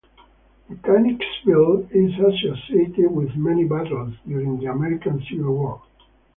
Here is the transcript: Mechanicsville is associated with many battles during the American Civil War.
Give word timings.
Mechanicsville 0.67 1.87
is 1.91 2.11
associated 2.17 3.11
with 3.11 3.35
many 3.35 3.65
battles 3.65 4.15
during 4.27 4.57
the 4.57 4.65
American 4.65 5.23
Civil 5.29 5.53
War. 5.55 5.79